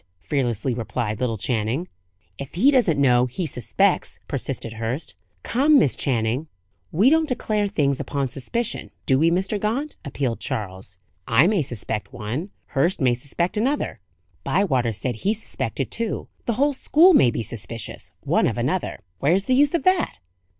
fearlessly 0.17 0.73
replied 0.73 1.19
little 1.19 1.37
Channing. 1.37 1.87
"If 2.39 2.55
he 2.55 2.71
doesn't 2.71 2.99
know, 2.99 3.27
he 3.27 3.45
suspects," 3.45 4.19
persisted 4.27 4.73
Hurst. 4.73 5.13
"Come, 5.43 5.77
Miss 5.77 5.95
Channing." 5.95 6.47
"We 6.91 7.11
don't 7.11 7.29
declare 7.29 7.67
things 7.67 7.99
upon 7.99 8.27
suspicion, 8.29 8.89
do 9.05 9.19
we, 9.19 9.29
Mr. 9.29 9.59
Gaunt?" 9.59 9.97
appealed 10.03 10.39
Charles. 10.39 10.97
"I 11.27 11.45
may 11.45 11.61
suspect 11.61 12.11
one; 12.11 12.49
Hurst 12.69 12.99
may 12.99 13.13
suspect 13.13 13.57
another; 13.57 13.99
Bywater 14.43 14.91
said 14.91 15.17
he 15.17 15.35
suspected 15.35 15.91
two; 15.91 16.27
the 16.47 16.53
whole 16.53 16.73
school 16.73 17.13
may 17.13 17.29
be 17.29 17.43
suspicious, 17.43 18.13
one 18.21 18.47
of 18.47 18.57
another. 18.57 19.01
Where's 19.19 19.43
the 19.45 19.53
use 19.53 19.75
of 19.75 19.83
that?" 19.83 20.17